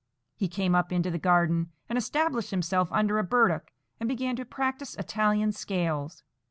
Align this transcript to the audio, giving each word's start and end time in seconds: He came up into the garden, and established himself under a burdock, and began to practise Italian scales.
He 0.35 0.47
came 0.47 0.73
up 0.73 0.91
into 0.91 1.11
the 1.11 1.19
garden, 1.19 1.71
and 1.87 1.95
established 1.95 2.49
himself 2.49 2.91
under 2.91 3.19
a 3.19 3.23
burdock, 3.23 3.69
and 3.99 4.09
began 4.09 4.35
to 4.37 4.45
practise 4.45 4.95
Italian 4.95 5.51
scales. 5.51 6.23